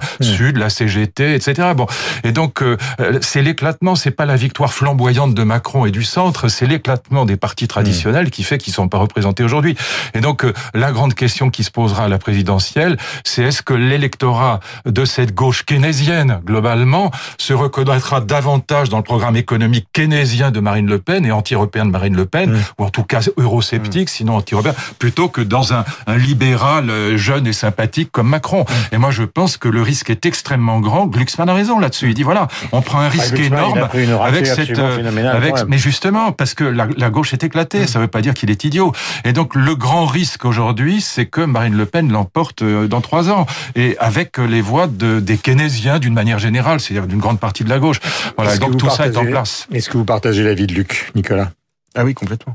Sud, 0.48 0.56
la 0.56 0.70
CGT, 0.70 1.34
etc. 1.34 1.72
Bon, 1.76 1.86
et 2.24 2.32
donc 2.32 2.62
euh, 2.62 2.78
c'est 3.20 3.42
l'éclatement, 3.42 3.94
c'est 3.96 4.10
pas 4.10 4.24
la 4.24 4.36
victoire 4.36 4.72
flamboyante 4.72 5.34
de 5.34 5.42
Macron 5.42 5.84
et 5.84 5.90
du 5.90 6.04
centre, 6.04 6.48
c'est 6.48 6.66
l'éclatement 6.66 7.26
des 7.26 7.36
partis 7.36 7.68
traditionnels 7.68 8.30
qui 8.30 8.44
fait 8.44 8.56
qu'ils 8.56 8.72
sont 8.72 8.88
pas 8.88 8.96
représentés 8.96 9.44
aujourd'hui. 9.44 9.76
Et 10.14 10.20
donc 10.20 10.44
euh, 10.44 10.54
la 10.72 10.90
grande 10.90 11.12
question 11.12 11.50
qui 11.50 11.64
se 11.64 11.70
posera 11.70 12.04
à 12.04 12.08
la 12.08 12.16
présidentielle, 12.18 12.96
c'est 13.24 13.42
est-ce 13.42 13.62
que 13.62 13.74
l'électorat 13.74 14.60
de 14.86 15.04
cette 15.04 15.34
gauche 15.34 15.64
keynésienne 15.64 16.40
globalement 16.46 17.10
se 17.36 17.52
reconnaîtra 17.52 18.22
davantage 18.22 18.88
dans 18.88 18.98
le 18.98 19.02
programme 19.02 19.36
économique 19.36 19.88
keynésien 19.92 20.50
de 20.50 20.60
Marine 20.60 20.86
Le 20.86 20.98
Pen 20.98 21.26
et 21.26 21.32
anti-européen 21.32 21.84
de 21.84 21.90
Marine 21.90 22.16
Le 22.16 22.24
Pen, 22.24 22.58
ou 22.78 22.84
en 22.84 22.90
tout 22.90 23.04
cas 23.04 23.20
eurosceptique, 23.36 24.08
mmh. 24.08 24.12
sinon 24.12 24.36
anti-européen, 24.36 24.74
plutôt 24.98 25.28
que 25.28 25.42
dans 25.42 25.74
un, 25.74 25.84
un, 26.06 26.16
libéral 26.16 26.88
euh, 26.88 27.18
jeune 27.18 27.46
et 27.46 27.52
sympathique 27.52 28.10
comme 28.10 28.28
Macron? 28.28 28.64
Et 28.92 28.96
moi, 28.96 29.10
je 29.10 29.24
pense 29.24 29.58
que 29.58 29.68
le 29.68 29.82
risque 29.82 30.08
est 30.10 30.24
extrêmement 30.24 30.37
grand. 30.80 31.06
Glucksmann 31.06 31.48
a 31.48 31.54
raison 31.54 31.78
là-dessus. 31.78 32.08
Il 32.08 32.14
dit 32.14 32.22
voilà, 32.22 32.48
on 32.72 32.82
prend 32.82 33.00
un 33.00 33.08
risque 33.08 33.34
ah, 33.36 33.42
énorme 33.42 33.88
avec 34.22 34.46
cette, 34.46 34.78
euh, 34.78 35.32
avec, 35.32 35.54
mais 35.68 35.78
justement 35.78 36.32
parce 36.32 36.54
que 36.54 36.64
la, 36.64 36.86
la 36.96 37.10
gauche 37.10 37.32
est 37.32 37.44
éclatée. 37.44 37.86
Ça 37.86 37.98
ne 37.98 38.04
veut 38.04 38.08
pas 38.08 38.20
dire 38.20 38.34
qu'il 38.34 38.50
est 38.50 38.64
idiot. 38.64 38.92
Et 39.24 39.32
donc 39.32 39.54
le 39.54 39.74
grand 39.74 40.06
risque 40.06 40.44
aujourd'hui, 40.44 41.00
c'est 41.00 41.26
que 41.26 41.40
Marine 41.40 41.76
Le 41.76 41.86
Pen 41.86 42.10
l'emporte 42.12 42.62
euh, 42.62 42.86
dans 42.88 43.00
trois 43.00 43.30
ans 43.30 43.46
et 43.74 43.96
avec 43.98 44.38
les 44.38 44.60
voix 44.60 44.86
de, 44.86 45.20
des 45.20 45.38
keynésiens 45.38 45.98
d'une 45.98 46.14
manière 46.14 46.38
générale, 46.38 46.80
c'est-à-dire 46.80 47.06
d'une 47.06 47.20
grande 47.20 47.40
partie 47.40 47.64
de 47.64 47.70
la 47.70 47.78
gauche. 47.78 48.00
Voilà, 48.36 48.56
donc 48.56 48.76
tout 48.76 48.90
ça 48.90 49.06
est 49.06 49.16
en 49.16 49.24
place. 49.24 49.66
Est-ce 49.72 49.88
que 49.90 49.98
vous 49.98 50.04
partagez 50.04 50.42
l'avis 50.42 50.66
de 50.66 50.74
Luc, 50.74 51.10
Nicolas? 51.14 51.50
Ah 51.94 52.04
oui, 52.04 52.14
complètement. 52.14 52.54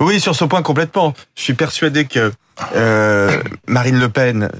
Oui, 0.00 0.20
sur 0.20 0.34
ce 0.34 0.44
point 0.44 0.62
complètement. 0.62 1.14
Je 1.34 1.42
suis 1.42 1.54
persuadé 1.54 2.04
que 2.04 2.32
euh, 2.76 3.40
Marine 3.66 3.98
Le 3.98 4.08
Pen 4.08 4.50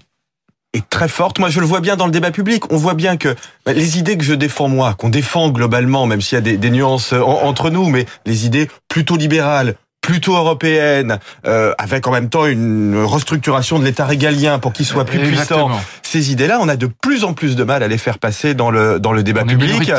est 0.73 0.89
très 0.89 1.09
forte. 1.09 1.39
Moi, 1.39 1.51
je 1.51 1.61
le 1.61 1.67
vois 1.67 1.81
bien 1.81 1.97
dans 1.97 2.07
le 2.07 2.13
débat 2.13 2.31
public. 2.31 2.73
On 2.73 2.77
voit 2.77 2.95
bien 2.95 3.17
que 3.17 3.35
les 3.67 3.99
idées 3.99 4.17
que 4.17 4.25
je 4.25 4.35
défends 4.35 4.69
moi, 4.69 4.95
qu'on 4.95 5.11
défend 5.11 5.51
globalement, 5.51 6.07
même 6.07 6.21
s'il 6.21 6.37
y 6.37 6.39
a 6.39 6.57
des, 6.57 6.71
nuances 6.71 7.13
en, 7.13 7.43
entre 7.43 7.71
nous, 7.71 7.89
mais 7.89 8.07
les 8.25 8.47
idées 8.47 8.69
plutôt 8.89 9.17
libérales, 9.17 9.77
plutôt 10.03 10.37
européenne, 10.37 11.19
euh, 11.47 11.73
avec 11.79 12.07
en 12.07 12.11
même 12.11 12.29
temps 12.29 12.45
une 12.45 13.03
restructuration 13.03 13.79
de 13.79 13.85
l'État 13.85 14.05
régalien 14.05 14.59
pour 14.59 14.73
qu'il 14.75 14.85
soit 14.85 15.07
plus 15.07 15.21
Exactement. 15.21 15.69
puissant. 15.69 15.85
Ces 16.03 16.33
idées-là, 16.33 16.59
on 16.61 16.69
a 16.69 16.77
de 16.77 16.87
plus 16.87 17.25
en 17.25 17.33
plus 17.33 17.57
de 17.57 17.65
mal 17.65 17.83
à 17.83 17.89
les 17.89 17.97
faire 17.97 18.19
passer 18.19 18.53
dans 18.55 18.71
le 18.71 19.01
dans 19.01 19.13
le 19.13 19.23
débat 19.23 19.43
on 19.45 19.47
public. 19.47 19.91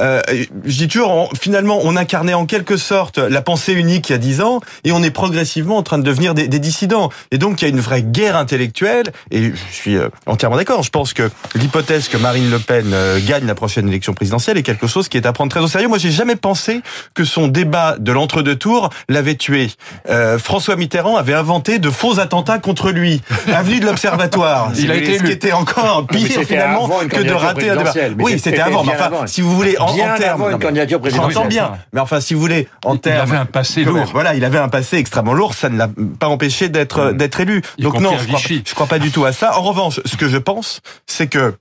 Euh, 0.00 0.20
je 0.64 0.76
dis 0.76 0.88
toujours, 0.88 1.10
on, 1.10 1.28
finalement, 1.40 1.80
on 1.82 1.96
incarnait 1.96 2.34
en 2.34 2.44
quelque 2.44 2.76
sorte 2.76 3.16
la 3.18 3.40
pensée 3.40 3.72
unique 3.72 4.10
il 4.10 4.12
y 4.12 4.14
a 4.16 4.18
dix 4.18 4.42
ans, 4.42 4.60
et 4.82 4.92
on 4.92 5.02
est 5.02 5.12
progressivement 5.12 5.78
en 5.78 5.82
train 5.82 5.98
de 5.98 6.02
devenir 6.02 6.34
des, 6.34 6.48
des 6.48 6.58
dissidents. 6.58 7.10
Et 7.30 7.38
donc, 7.38 7.62
il 7.62 7.64
y 7.64 7.66
a 7.66 7.70
une 7.70 7.80
vraie 7.80 8.02
guerre 8.02 8.36
intellectuelle. 8.36 9.12
Et 9.30 9.52
je 9.52 9.72
suis 9.72 9.96
euh, 9.96 10.08
entièrement 10.26 10.56
d'accord. 10.56 10.82
Je 10.82 10.90
pense 10.90 11.12
que 11.12 11.30
l'hypothèse 11.54 12.08
que 12.08 12.16
Marine 12.16 12.50
Le 12.50 12.58
Pen 12.58 12.90
euh, 12.92 13.20
gagne 13.24 13.46
la 13.46 13.54
prochaine 13.54 13.88
élection 13.88 14.14
présidentielle 14.14 14.58
est 14.58 14.62
quelque 14.62 14.88
chose 14.88 15.08
qui 15.08 15.16
est 15.16 15.26
à 15.26 15.32
prendre 15.32 15.50
très 15.50 15.60
au 15.60 15.68
sérieux. 15.68 15.88
Moi, 15.88 15.98
j'ai 15.98 16.10
jamais 16.10 16.36
pensé 16.36 16.80
que 17.14 17.24
son 17.24 17.46
débat 17.46 17.96
de 17.98 18.10
l'entre-deux 18.10 18.56
tours 18.56 18.90
l'avait 19.08 19.36
tué. 19.44 19.70
Euh, 20.08 20.38
François 20.38 20.76
Mitterrand 20.76 21.16
avait 21.16 21.34
inventé 21.34 21.78
de 21.78 21.90
faux 21.90 22.18
attentats 22.18 22.58
contre 22.58 22.90
lui, 22.90 23.22
avenue 23.52 23.80
de 23.80 23.86
l'Observatoire. 23.86 24.72
Il 24.78 24.90
a 24.90 24.96
été 24.96 25.18
ce 25.18 25.22
qui 25.22 25.32
était 25.32 25.52
encore 25.52 26.06
pire 26.06 26.42
finalement 26.42 26.88
que 26.88 27.20
de 27.20 27.32
rater 27.32 27.70
un 27.70 27.76
débat. 27.76 27.92
Oui, 28.18 28.38
c'était 28.38 28.60
avant. 28.60 28.84
Mais 28.84 28.92
enfin, 28.92 29.04
avant. 29.04 29.26
si 29.26 29.40
vous 29.40 29.54
voulez, 29.54 29.76
en, 29.78 29.92
bien 29.94 30.14
en 30.14 30.18
termes, 30.18 30.42
avant 30.42 30.50
une 30.50 30.58
candidature 30.58 31.00
présidentielle. 31.00 31.34
J'entends 31.34 31.48
bien. 31.48 31.72
Mais 31.92 32.00
enfin, 32.00 32.20
si 32.20 32.34
vous 32.34 32.40
voulez, 32.40 32.68
en 32.84 32.94
il 32.94 33.00
termes, 33.00 33.20
avait 33.28 33.36
un 33.36 33.46
passé 33.46 33.84
lourd. 33.84 34.10
Voilà, 34.12 34.34
il 34.34 34.44
avait 34.44 34.58
un 34.58 34.68
passé 34.68 34.96
extrêmement 34.96 35.34
lourd. 35.34 35.54
Ça 35.54 35.68
ne 35.68 35.78
l'a 35.78 35.88
pas 36.18 36.28
empêché 36.28 36.68
d'être 36.68 37.04
Mmh. 37.04 37.16
d'être 37.16 37.40
élu. 37.40 37.62
Donc 37.78 38.00
non, 38.00 38.16
je 38.18 38.26
crois, 38.26 38.40
je 38.40 38.74
crois 38.74 38.86
pas 38.86 38.98
du 38.98 39.10
tout 39.10 39.24
à 39.24 39.32
ça. 39.32 39.58
En 39.58 39.62
revanche, 39.62 40.00
ce 40.04 40.16
que 40.16 40.28
je 40.28 40.38
pense, 40.38 40.80
c'est 41.06 41.26
que 41.26 41.54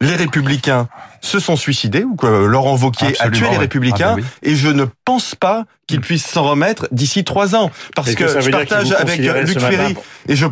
les 0.00 0.14
républicains 0.16 0.88
se 1.22 1.38
sont 1.38 1.56
suicidés 1.56 2.04
ou 2.04 2.16
que 2.16 2.26
Laurent 2.26 2.76
Wauquiez 2.76 3.06
a 3.06 3.10
Absolument, 3.24 3.30
tué 3.36 3.44
les 3.46 3.52
ouais. 3.52 3.58
républicains 3.58 4.14
Ah 4.18 4.20
bah 4.20 4.26
et 4.42 4.54
je 4.54 4.68
ne 4.68 4.84
pense 5.04 5.34
pas 5.34 5.64
qu'ils 5.86 6.00
puissent 6.00 6.26
s'en 6.26 6.42
remettre 6.44 6.86
d'ici 6.92 7.24
trois 7.24 7.54
ans 7.56 7.70
parce 7.94 8.14
que 8.14 8.40
je 8.40 8.50
partage 8.50 8.92
avec 8.92 9.06
considérez 9.08 9.44
Luc 9.44 9.54
matin- 9.56 9.70
Ferry 9.70 9.96
et 10.28 10.36
je 10.36 10.46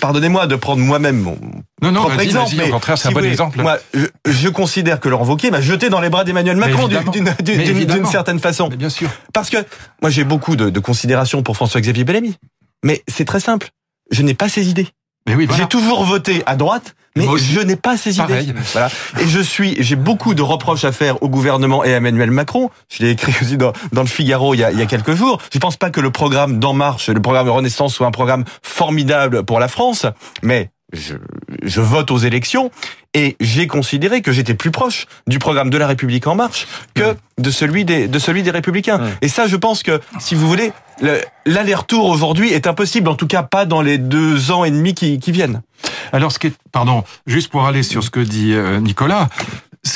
pardonnez-moi 0.00 0.48
de 0.48 0.56
prendre 0.56 0.82
moi-même 0.82 1.16
mon 1.20 1.38
Non, 1.80 1.92
non, 1.92 2.00
propre 2.00 2.18
exemple, 2.20 2.54
mais 2.56 2.68
au 2.68 2.72
contraire, 2.72 2.98
c'est 2.98 3.06
si 3.08 3.14
un 3.14 3.20
bon 3.20 3.24
exemple. 3.24 3.62
Moi, 3.62 3.78
je, 3.94 4.06
je 4.26 4.48
considère 4.48 4.98
que 4.98 5.08
Laurent 5.08 5.24
Wauquiez 5.26 5.52
m'a 5.52 5.60
jeté 5.60 5.90
dans 5.90 6.00
les 6.00 6.10
bras 6.10 6.24
d'Emmanuel 6.24 6.56
Macron 6.56 6.88
d'une 6.88 8.06
certaine 8.06 8.40
façon. 8.40 8.68
Mais 8.68 8.76
bien 8.76 8.90
sûr. 8.90 9.08
Parce 9.32 9.48
que 9.48 9.58
moi 10.00 10.10
j'ai 10.10 10.24
beaucoup 10.24 10.56
de, 10.56 10.70
de 10.70 10.80
considération 10.80 11.42
pour 11.44 11.54
François-Xavier 11.56 12.02
Bellamy, 12.04 12.36
mais 12.82 13.02
c'est 13.06 13.24
très 13.24 13.40
simple. 13.40 13.68
Je 14.10 14.22
n'ai 14.22 14.34
pas 14.34 14.48
ses 14.48 14.68
idées. 14.68 14.88
Mais 15.26 15.34
oui, 15.34 15.46
voilà. 15.46 15.62
J'ai 15.62 15.68
toujours 15.68 16.04
voté 16.04 16.42
à 16.46 16.56
droite, 16.56 16.94
mais 17.16 17.26
je 17.36 17.60
n'ai 17.60 17.76
pas 17.76 17.96
ces 17.96 18.14
Pareil. 18.14 18.48
idées. 18.48 18.58
Voilà. 18.72 18.88
Et 19.20 19.26
je 19.28 19.40
suis, 19.40 19.76
j'ai 19.80 19.96
beaucoup 19.96 20.34
de 20.34 20.42
reproches 20.42 20.84
à 20.84 20.92
faire 20.92 21.22
au 21.22 21.28
gouvernement 21.28 21.84
et 21.84 21.92
à 21.94 21.98
Emmanuel 21.98 22.30
Macron. 22.30 22.70
Je 22.88 23.04
l'ai 23.04 23.10
écrit 23.10 23.32
aussi 23.40 23.56
dans, 23.56 23.72
dans 23.92 24.02
le 24.02 24.08
Figaro 24.08 24.54
il 24.54 24.60
y, 24.60 24.64
a, 24.64 24.72
il 24.72 24.78
y 24.78 24.82
a 24.82 24.86
quelques 24.86 25.14
jours. 25.14 25.38
Je 25.52 25.58
pense 25.58 25.76
pas 25.76 25.90
que 25.90 26.00
le 26.00 26.10
programme 26.10 26.58
d'En 26.58 26.72
Marche, 26.72 27.08
le 27.08 27.20
programme 27.22 27.48
Renaissance 27.48 27.94
soit 27.94 28.06
un 28.06 28.10
programme 28.12 28.44
formidable 28.62 29.44
pour 29.44 29.60
la 29.60 29.68
France, 29.68 30.06
mais 30.42 30.70
je, 30.92 31.14
je 31.62 31.80
vote 31.80 32.10
aux 32.10 32.18
élections 32.18 32.70
et 33.14 33.36
j'ai 33.40 33.66
considéré 33.66 34.22
que 34.22 34.32
j'étais 34.32 34.54
plus 34.54 34.70
proche 34.70 35.06
du 35.26 35.38
programme 35.38 35.70
de 35.70 35.78
la 35.78 35.86
République 35.86 36.26
en 36.26 36.34
marche 36.34 36.66
que 36.94 37.14
de 37.38 37.50
celui 37.50 37.84
des 37.84 38.08
de 38.08 38.18
celui 38.18 38.42
des 38.42 38.50
Républicains. 38.50 39.00
Et 39.22 39.28
ça, 39.28 39.46
je 39.46 39.56
pense 39.56 39.82
que 39.82 40.00
si 40.20 40.34
vous 40.34 40.46
voulez, 40.48 40.72
le- 41.00 41.20
l'aller-retour 41.46 42.06
aujourd'hui 42.06 42.52
est 42.52 42.66
impossible, 42.66 43.08
en 43.08 43.14
tout 43.14 43.26
cas 43.26 43.42
pas 43.42 43.64
dans 43.66 43.82
les 43.82 43.98
deux 43.98 44.50
ans 44.50 44.64
et 44.64 44.70
demi 44.70 44.94
qui, 44.94 45.18
qui 45.18 45.32
viennent. 45.32 45.62
Alors, 46.12 46.30
ce 46.32 46.38
qui 46.38 46.48
est, 46.48 46.54
pardon, 46.72 47.04
juste 47.26 47.50
pour 47.50 47.66
aller 47.66 47.82
sur 47.82 48.02
ce 48.04 48.10
que 48.10 48.20
dit 48.20 48.52
euh, 48.52 48.78
Nicolas, 48.80 49.28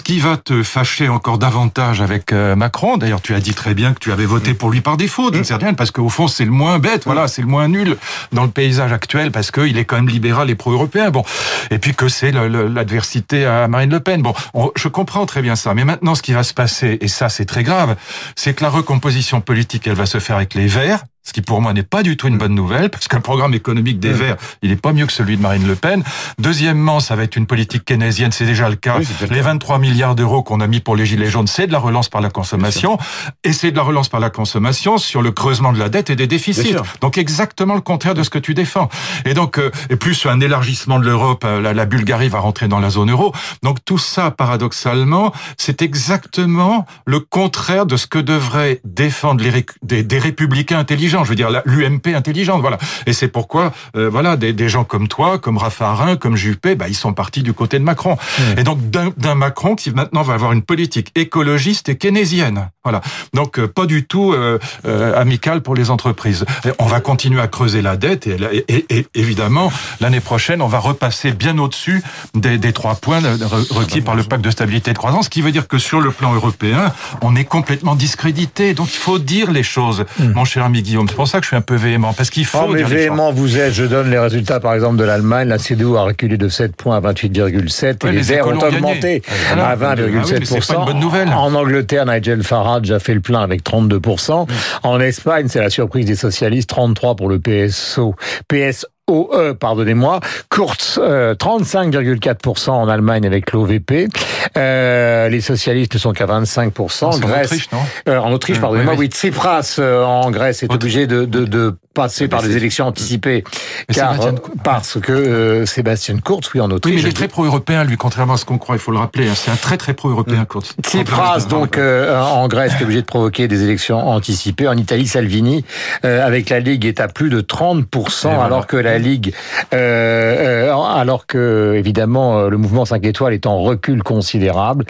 qui 0.06 0.20
va 0.20 0.36
te 0.36 0.62
fâcher 0.62 1.08
encore 1.08 1.36
davantage 1.36 2.00
avec 2.00 2.32
euh, 2.32 2.54
Macron, 2.54 2.96
d'ailleurs 2.96 3.20
tu 3.20 3.34
as 3.34 3.40
dit 3.40 3.54
très 3.54 3.74
bien 3.74 3.92
que 3.92 3.98
tu 3.98 4.12
avais 4.12 4.24
voté 4.24 4.54
pour 4.54 4.70
lui 4.70 4.80
par 4.80 4.96
défaut, 4.96 5.32
d'une 5.32 5.42
certaine 5.42 5.66
manière, 5.66 5.76
parce 5.76 5.90
qu'au 5.90 6.08
fond 6.08 6.28
c'est 6.28 6.44
le 6.44 6.52
moins 6.52 6.78
bête, 6.78 7.02
voilà, 7.06 7.26
c'est 7.26 7.42
le 7.42 7.48
moins 7.48 7.66
nul 7.66 7.96
dans 8.30 8.44
le 8.44 8.48
paysage 8.50 8.92
actuel, 8.92 9.32
parce 9.32 9.50
qu'il 9.50 9.76
est 9.76 9.84
quand 9.84 9.96
même 9.96 10.08
libéral 10.08 10.48
et 10.48 10.54
pro-européen, 10.54 11.10
bon, 11.10 11.24
et 11.72 11.78
puis 11.78 11.92
que 11.96 12.06
c'est 12.08 12.30
l'adversité 12.30 13.46
à 13.46 13.66
Marine 13.66 13.90
Le 13.90 13.98
Pen. 13.98 14.22
Bon, 14.22 14.32
on- 14.54 14.70
je 14.76 14.86
comprends 14.86 15.26
très 15.26 15.42
bien 15.42 15.56
ça, 15.56 15.74
mais 15.74 15.84
maintenant 15.84 16.14
ce 16.14 16.22
qui 16.22 16.32
va 16.32 16.44
se 16.44 16.54
passer, 16.54 16.98
et 17.00 17.08
ça 17.08 17.28
c'est 17.28 17.44
très 17.44 17.64
grave, 17.64 17.96
c'est 18.36 18.54
que 18.54 18.62
la 18.62 18.70
recomposition 18.70 19.40
politique, 19.40 19.88
elle 19.88 19.94
va 19.94 20.06
se 20.06 20.20
faire 20.20 20.36
avec 20.36 20.54
les 20.54 20.68
Verts, 20.68 21.02
ce 21.24 21.32
qui 21.32 21.42
pour 21.42 21.60
moi 21.60 21.72
n'est 21.72 21.82
pas 21.82 22.04
du 22.04 22.16
tout 22.16 22.28
une 22.28 22.38
bonne 22.38 22.54
nouvelle, 22.54 22.88
parce 22.90 23.08
que 23.08 23.16
le 23.16 23.22
programme 23.22 23.52
économique 23.54 23.98
des 23.98 24.12
Verts, 24.12 24.36
il 24.62 24.70
est 24.70 24.80
pas 24.80 24.92
mieux 24.92 25.06
que 25.06 25.12
celui 25.12 25.36
de 25.36 25.42
Marine 25.42 25.66
Le 25.66 25.74
Pen. 25.74 26.04
Deuxièmement, 26.38 27.00
ça 27.00 27.16
va 27.16 27.24
être 27.24 27.34
une 27.34 27.46
politique 27.46 27.84
keynésienne, 27.84 28.30
c'est 28.30 28.46
déjà 28.46 28.68
le 28.68 28.76
cas. 28.76 28.98
Oui, 29.00 29.08
les 29.22 29.36
cas. 29.38 29.42
23 29.42 29.80
milliards 29.80 29.95
d'euros 30.14 30.42
qu'on 30.42 30.60
a 30.60 30.66
mis 30.66 30.80
pour 30.80 30.94
les 30.96 31.06
gilets 31.06 31.30
jaunes, 31.30 31.46
c'est 31.46 31.66
de 31.66 31.72
la 31.72 31.78
relance 31.78 32.08
par 32.08 32.20
la 32.20 32.30
consommation, 32.30 32.98
et 33.44 33.52
c'est 33.52 33.70
de 33.70 33.76
la 33.76 33.82
relance 33.82 34.08
par 34.08 34.20
la 34.20 34.30
consommation 34.30 34.98
sur 34.98 35.22
le 35.22 35.30
creusement 35.32 35.72
de 35.72 35.78
la 35.78 35.88
dette 35.88 36.10
et 36.10 36.16
des 36.16 36.26
déficits. 36.26 36.74
Donc 37.00 37.18
exactement 37.18 37.74
le 37.74 37.80
contraire 37.80 38.14
de 38.14 38.22
ce 38.22 38.30
que 38.30 38.38
tu 38.38 38.54
défends. 38.54 38.88
Et 39.24 39.34
donc, 39.34 39.58
euh, 39.58 39.70
et 39.90 39.96
plus 39.96 40.26
un 40.26 40.40
élargissement 40.40 40.98
de 40.98 41.04
l'Europe, 41.04 41.44
euh, 41.44 41.60
la, 41.60 41.72
la 41.72 41.86
Bulgarie 41.86 42.28
va 42.28 42.40
rentrer 42.40 42.68
dans 42.68 42.78
la 42.80 42.90
zone 42.90 43.10
euro. 43.10 43.32
Donc 43.62 43.78
tout 43.84 43.98
ça, 43.98 44.30
paradoxalement, 44.30 45.32
c'est 45.56 45.82
exactement 45.82 46.86
le 47.04 47.20
contraire 47.20 47.86
de 47.86 47.96
ce 47.96 48.06
que 48.06 48.18
devraient 48.18 48.80
défendre 48.84 49.42
les 49.42 49.50
récu- 49.50 49.76
des, 49.82 50.02
des 50.02 50.18
républicains 50.18 50.78
intelligents. 50.78 51.24
Je 51.24 51.30
veux 51.30 51.36
dire, 51.36 51.50
l'UMP 51.64 52.08
intelligente, 52.14 52.60
voilà. 52.60 52.78
Et 53.06 53.12
c'est 53.12 53.28
pourquoi, 53.28 53.72
euh, 53.96 54.08
voilà, 54.10 54.36
des, 54.36 54.52
des 54.52 54.68
gens 54.68 54.84
comme 54.84 55.08
toi, 55.08 55.38
comme 55.38 55.58
Raffarin, 55.58 56.16
comme 56.16 56.36
Juppé, 56.36 56.74
bah, 56.74 56.88
ils 56.88 56.94
sont 56.94 57.12
partis 57.12 57.42
du 57.42 57.52
côté 57.52 57.78
de 57.78 57.84
Macron. 57.84 58.16
Et 58.56 58.62
donc 58.62 58.78
d'un 58.90 59.34
Macron 59.34 59.74
qui 59.74 59.85
maintenant 59.94 60.22
va 60.22 60.34
avoir 60.34 60.52
une 60.52 60.62
politique 60.62 61.12
écologiste 61.14 61.88
et 61.88 61.96
keynésienne. 61.96 62.70
Voilà. 62.84 63.00
Donc 63.34 63.58
euh, 63.58 63.66
pas 63.68 63.86
du 63.86 64.04
tout 64.06 64.32
euh, 64.32 64.58
euh, 64.86 65.20
amical 65.20 65.60
pour 65.62 65.74
les 65.74 65.90
entreprises. 65.90 66.44
Et 66.64 66.70
on 66.78 66.86
va 66.86 67.00
continuer 67.00 67.40
à 67.40 67.48
creuser 67.48 67.82
la 67.82 67.96
dette 67.96 68.26
et, 68.26 68.36
et- 68.68 68.86
et- 68.90 69.06
évidemment 69.14 69.72
l'année 70.00 70.20
prochaine 70.20 70.62
on 70.62 70.66
va 70.68 70.78
repasser 70.78 71.32
bien 71.32 71.58
au-dessus 71.58 72.02
des, 72.34 72.58
des 72.58 72.72
trois 72.72 72.94
points 72.94 73.20
re- 73.20 73.72
requis 73.72 74.00
par 74.00 74.14
le 74.14 74.22
pacte 74.22 74.44
de 74.44 74.50
stabilité 74.50 74.90
et 74.90 74.94
de 74.94 74.98
croissance, 74.98 75.24
ce 75.26 75.30
qui 75.30 75.42
veut 75.42 75.52
dire 75.52 75.66
que 75.68 75.78
sur 75.78 76.00
le 76.00 76.10
plan 76.10 76.32
européen 76.34 76.92
on 77.22 77.34
est 77.36 77.44
complètement 77.44 77.94
discrédité. 77.94 78.74
Donc 78.74 78.88
il 78.92 78.98
faut 78.98 79.18
dire 79.18 79.50
les 79.50 79.62
choses, 79.62 80.04
mon 80.34 80.44
cher 80.44 80.64
ami 80.64 80.82
Guillaume. 80.82 81.08
C'est 81.08 81.14
pour 81.16 81.28
ça 81.28 81.38
que 81.38 81.44
je 81.44 81.48
suis 81.48 81.56
un 81.56 81.60
peu 81.60 81.74
véhément 81.76 82.12
parce 82.12 82.30
qu'il 82.30 82.44
faut 82.44 82.58
Oh, 82.62 82.68
mais 82.68 82.78
dire 82.78 82.88
les 82.88 82.94
choses. 82.94 83.04
véhément 83.06 83.32
vous 83.32 83.56
êtes, 83.58 83.72
je 83.74 83.84
donne 83.84 84.10
les 84.10 84.18
résultats 84.18 84.60
par 84.60 84.74
exemple 84.74 84.96
de 84.96 85.04
l'Allemagne, 85.04 85.48
la 85.48 85.58
CDU 85.58 85.96
a 85.96 86.02
reculé 86.02 86.36
de 86.36 86.48
7 86.48 86.74
points 86.76 86.96
à 86.96 87.00
28,7 87.00 88.06
et 88.06 88.10
les 88.10 88.16
les 88.16 88.22
Verts 88.22 88.46
ont 88.46 88.58
augmenté 88.58 89.22
Voilà. 89.48 89.68
À 89.84 89.90
Ah 89.90 89.94
oui, 89.98 90.12
mais 90.12 90.44
c'est 90.44 90.58
20,7%. 90.58 90.66
pas 90.74 90.78
une 90.80 90.84
bonne 90.86 91.00
nouvelle. 91.00 91.28
En 91.28 91.54
Angleterre, 91.54 92.06
Nigel 92.06 92.42
Farage 92.42 92.90
a 92.90 92.98
fait 92.98 93.14
le 93.14 93.20
plein 93.20 93.40
avec 93.42 93.62
32%. 93.64 94.48
En 94.82 95.00
Espagne, 95.00 95.46
c'est 95.48 95.60
la 95.60 95.70
surprise 95.70 96.06
des 96.06 96.16
socialistes, 96.16 96.68
33 96.70 97.14
pour 97.16 97.28
le 97.28 97.38
PSO, 97.38 98.14
PSO. 98.48 98.86
OE, 99.08 99.54
pardonnez-moi, 99.54 100.18
Kurz, 100.50 100.98
euh, 101.00 101.36
35,4% 101.36 102.70
en 102.70 102.88
Allemagne 102.88 103.24
avec 103.24 103.52
l'OVP. 103.52 104.08
Euh, 104.56 105.28
les 105.28 105.40
socialistes 105.40 105.94
ne 105.94 105.98
sont 106.00 106.12
qu'à 106.12 106.26
25%. 106.26 106.88
C'est 106.90 107.04
en 107.04 107.18
Grèce, 107.20 107.46
Autriche, 107.46 107.70
non? 107.70 107.78
euh, 108.08 108.18
en 108.18 108.32
Autriche, 108.32 108.58
Mmh, 108.58 108.60
pardonnez-moi, 108.62 108.94
oui, 108.94 108.98
oui, 108.98 109.06
oui. 109.06 109.10
Tsipras 109.16 109.76
euh, 109.78 110.02
en 110.02 110.28
Grèce 110.32 110.64
est 110.64 110.72
obligé 110.72 111.06
de, 111.06 111.24
de, 111.24 111.44
de 111.44 111.76
passer 111.96 112.28
par 112.28 112.42
Mais 112.42 112.48
des 112.48 112.56
élections 112.58 112.86
anticipées, 112.86 113.42
Mais 113.88 113.94
car 113.94 114.12
Sébastien 114.12 114.34
euh, 114.34 114.54
parce 114.62 115.00
que 115.00 115.12
euh, 115.12 115.66
Sébastien 115.66 116.18
Kurz, 116.18 116.40
oui, 116.54 116.60
en 116.60 116.68
Oui, 116.68 116.74
Autriche. 116.74 116.94
mais 116.94 117.00
il 117.00 117.06
est 117.08 117.12
très 117.12 117.28
pro-européen, 117.28 117.82
lui, 117.84 117.96
contrairement 117.96 118.34
à 118.34 118.36
ce 118.36 118.44
qu'on 118.44 118.58
croit, 118.58 118.76
il 118.76 118.78
faut 118.78 118.92
le 118.92 118.98
rappeler. 118.98 119.28
hein. 119.28 119.32
C'est 119.34 119.50
un 119.50 119.56
très 119.56 119.76
très 119.78 119.94
pro-européen, 119.94 120.44
Kurz. 120.44 120.74
Tsipras, 120.82 121.46
donc 121.48 121.78
euh, 121.78 122.20
en 122.20 122.46
Grèce, 122.48 122.72
est 122.78 122.82
obligé 122.84 123.00
de 123.00 123.06
provoquer 123.06 123.48
des 123.48 123.62
élections 123.64 123.98
anticipées. 124.08 124.68
En 124.68 124.76
Italie, 124.76 125.06
Salvini, 125.06 125.64
euh, 126.04 126.24
avec 126.24 126.50
la 126.50 126.60
Ligue, 126.60 126.84
est 126.84 127.00
à 127.00 127.08
plus 127.08 127.30
de 127.30 127.40
30%, 127.40 127.84
voilà. 128.22 128.44
alors 128.44 128.66
que 128.66 128.76
la 128.76 128.98
Ligue, 128.98 129.32
euh, 129.72 130.68
euh, 130.70 130.74
alors 130.76 131.26
que 131.26 131.74
évidemment 131.76 132.42
le 132.48 132.56
mouvement 132.58 132.84
5 132.84 133.04
étoiles 133.06 133.32
est 133.32 133.46
en 133.46 133.58
recul 133.62 134.02
considérable. 134.02 134.84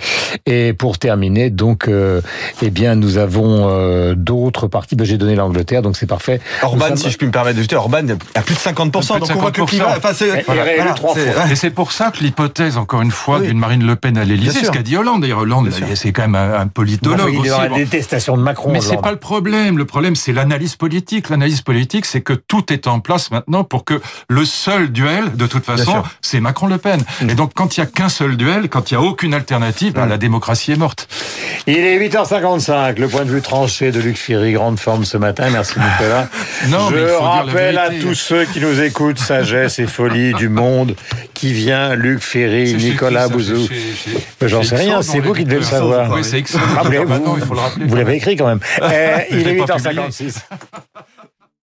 Et 0.47 0.73
pour 0.73 0.99
terminer, 0.99 1.51
donc, 1.51 1.87
euh, 1.89 2.21
eh 2.63 2.71
bien, 2.71 2.95
nous 2.97 3.19
avons 3.19 3.69
euh, 3.71 4.15
d'autres 4.17 4.67
partis. 4.67 4.97
Ben, 4.97 5.05
J'ai 5.05 5.19
donné 5.19 5.35
l'Angleterre, 5.37 5.83
donc 5.83 5.97
c'est 5.97 6.07
parfait. 6.07 6.41
Orban, 6.63 6.96
Nous 6.97 7.03
si 7.03 7.11
je 7.11 7.17
puis 7.19 7.27
me 7.27 7.33
permettre 7.33 7.57
de 7.57 7.63
jeter, 7.63 7.77
Orban 7.77 7.99
a 8.35 8.43
plus 8.43 8.55
de 8.55 8.61
50%, 8.61 8.91
Plus 8.91 9.01
de 9.15 9.19
donc 9.21 9.31
on 9.37 9.41
voit 9.41 9.51
que 9.53 9.61
le 9.61 9.67
50%. 9.67 9.69
climat... 9.69 9.95
Enfin, 9.97 10.13
c'est- 10.15 10.45
Et- 11.51 11.55
c'est- 11.57 11.71
pour 11.71 11.93
ça 11.93 12.11
que 12.11 12.23
l'hypothèse, 12.23 12.77
encore 12.79 13.03
une 13.03 13.11
fois, 13.11 13.39
Oui. 13.39 13.49
d'une 13.49 13.59
Marine 13.59 13.85
Le 13.87 13.97
Pen 13.97 14.17
à 14.19 14.25
l'Élysée, 14.25 14.65
ce 14.65 14.71
qu'a 14.71 14.83
dit 14.83 14.97
Hollande, 14.97 15.21
d'ailleurs 15.23 15.41
Hollande, 15.41 15.71
c'est 15.95 16.13
quand 16.13 16.23
même 16.23 16.35
un, 16.35 16.61
un 16.61 16.67
politologue 16.69 17.31
il 17.33 17.39
aussi. 17.41 17.49
dans 17.51 17.61
la 17.61 17.69
détestation 17.69 18.37
de 18.37 18.43
Macron. 18.43 18.71
Mais 18.73 18.81
c'est 18.81 19.01
pas 19.01 19.11
le 19.11 19.19
problème. 19.19 19.79
Le 19.79 19.85
problème, 19.85 20.17
c'est 20.17 20.33
l'analyse 20.33 20.77
politique. 20.77 21.29
L'analyse 21.29 21.63
politique, 21.63 22.07
c'est 22.07 22.21
que 22.23 22.33
tout 22.33 22.73
est 22.73 22.87
en 22.87 23.01
place 23.01 23.31
maintenant 23.31 23.65
pour 23.65 23.85
que 23.85 24.01
le 24.29 24.45
seul 24.45 24.91
duel, 24.91 25.37
de 25.37 25.47
toute 25.47 25.65
façon, 25.65 26.03
c'est 26.23 26.41
Macron-Le 26.41 26.79
Pen. 26.79 27.01
Et 27.29 27.35
donc, 27.35 27.53
quand 27.55 27.77
il 27.77 27.81
y 27.81 27.83
a 27.83 27.87
qu'un 27.87 28.09
seul 28.09 28.37
duel, 28.37 28.69
quand 28.69 28.91
il 28.91 28.95
y 28.95 28.97
a 28.97 29.01
aucune 29.03 29.35
alternative, 29.35 29.93
bah, 29.95 30.07
la 30.07 30.19
démocratie 30.19 30.73
est 30.73 30.77
morte. 30.77 31.09
Il 31.69 31.79
est 31.79 31.99
8h55, 31.99 32.97
le 33.01 33.09
point 33.09 33.25
de 33.25 33.31
vue 33.31 33.43
tranché 33.43 33.91
de 33.91 33.99
Luc 33.99 34.17
Ferry, 34.17 34.53
grande 34.53 34.79
forme 34.79 35.05
ce 35.05 35.17
matin. 35.17 35.49
Merci 35.51 35.75
Nicolas. 35.81 36.29
Non, 36.69 36.91
Je 36.91 37.13
rappelle 37.13 37.77
à 37.77 37.91
tous 37.91 38.15
ceux 38.15 38.45
qui 38.45 38.61
nous 38.61 38.81
écoutent, 38.81 39.19
sagesse 39.19 39.79
et 39.81 39.87
folie 39.87 40.33
du 40.35 40.49
monde, 40.49 40.95
qui 41.35 41.53
vient, 41.53 41.95
Luc 41.95 42.21
Ferry, 42.21 42.73
Nicolas 42.75 43.29
Bouzou. 43.29 43.69
J'en 44.43 44.63
sais 44.63 44.77
rien, 44.77 45.03
c'est 45.03 45.19
vous 45.19 45.33
qui 45.35 45.45
devez 45.45 45.57
le 45.57 45.63
savoir. 45.63 46.13
Oui, 46.13 46.23
c'est 46.23 46.39
Ixon. 46.39 46.59
Ah, 46.79 46.83
vous 46.85 46.93
l'avez- 46.93 47.05
Ah, 47.13 47.19
bah. 47.19 47.85
Vous 47.87 47.97
l'avez 47.97 48.15
écrit 48.15 48.37
quand 48.37 48.47
même. 48.47 48.61
Euh, 48.83 49.19
il 49.31 49.39
est 49.49 49.55
l'ai 49.55 49.57
pas 49.57 49.77
8h56. 49.77 50.37